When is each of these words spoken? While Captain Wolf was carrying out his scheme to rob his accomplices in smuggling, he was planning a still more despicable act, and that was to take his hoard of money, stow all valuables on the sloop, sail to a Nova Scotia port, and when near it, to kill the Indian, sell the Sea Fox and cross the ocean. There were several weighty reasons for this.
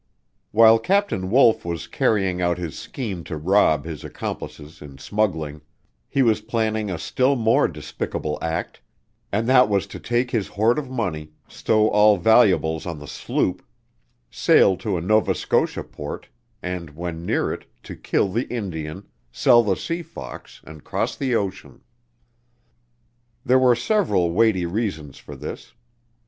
While 0.51 0.79
Captain 0.79 1.29
Wolf 1.29 1.63
was 1.63 1.85
carrying 1.85 2.41
out 2.41 2.57
his 2.57 2.75
scheme 2.75 3.23
to 3.25 3.37
rob 3.37 3.83
his 3.85 4.03
accomplices 4.03 4.81
in 4.81 4.97
smuggling, 4.97 5.61
he 6.09 6.23
was 6.23 6.41
planning 6.41 6.89
a 6.89 6.97
still 6.97 7.35
more 7.35 7.67
despicable 7.67 8.39
act, 8.41 8.81
and 9.31 9.47
that 9.47 9.69
was 9.69 9.85
to 9.85 9.99
take 9.99 10.31
his 10.31 10.47
hoard 10.47 10.79
of 10.79 10.89
money, 10.89 11.33
stow 11.47 11.87
all 11.89 12.17
valuables 12.17 12.87
on 12.87 12.97
the 12.97 13.05
sloop, 13.07 13.61
sail 14.31 14.75
to 14.77 14.97
a 14.97 15.01
Nova 15.01 15.35
Scotia 15.35 15.83
port, 15.83 16.29
and 16.63 16.95
when 16.95 17.23
near 17.23 17.53
it, 17.53 17.65
to 17.83 17.95
kill 17.95 18.27
the 18.27 18.49
Indian, 18.49 19.07
sell 19.31 19.61
the 19.61 19.75
Sea 19.75 20.01
Fox 20.01 20.61
and 20.63 20.83
cross 20.83 21.15
the 21.15 21.35
ocean. 21.35 21.81
There 23.45 23.59
were 23.59 23.75
several 23.75 24.31
weighty 24.31 24.65
reasons 24.65 25.19
for 25.19 25.35
this. 25.35 25.75